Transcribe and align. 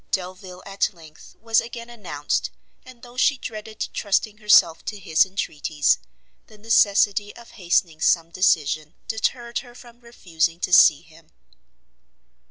Delvile, 0.09 0.63
at 0.65 0.89
length, 0.95 1.35
was 1.39 1.61
again 1.61 1.87
announced; 1.87 2.49
and 2.83 3.03
though 3.03 3.17
she 3.17 3.37
dreaded 3.37 3.87
trusting 3.93 4.39
herself 4.39 4.83
to 4.85 4.97
his 4.97 5.23
entreaties, 5.27 5.99
the 6.47 6.57
necessity 6.57 7.35
of 7.35 7.51
hastening 7.51 8.01
some 8.01 8.31
decision 8.31 8.95
deterred 9.07 9.59
her 9.59 9.75
from 9.75 9.99
refusing 9.99 10.59
to 10.61 10.73
see 10.73 11.03
him. 11.03 11.29